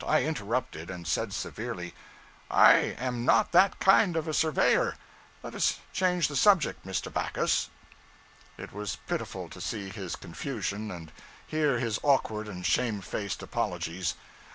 I 0.07 0.23
interrupted, 0.23 0.89
and 0.89 1.05
said 1.07 1.31
severely 1.31 1.93
'I 2.49 2.71
am 2.97 3.23
not 3.23 3.51
that 3.51 3.79
kind 3.79 4.17
of 4.17 4.27
a 4.27 4.33
surveyor. 4.33 4.95
Let 5.43 5.53
us 5.53 5.77
change 5.93 6.27
the 6.27 6.35
subject, 6.35 6.83
Mr. 6.87 7.13
Backus.' 7.13 7.69
It 8.57 8.73
was 8.73 8.95
pitiful 9.05 9.47
to 9.49 9.61
see 9.61 9.89
his 9.89 10.15
confusion 10.15 10.89
and 10.89 11.11
hear 11.45 11.77
his 11.77 11.99
awkward 12.01 12.47
and 12.47 12.65
shamefaced 12.65 13.43
apologies. 13.43 14.15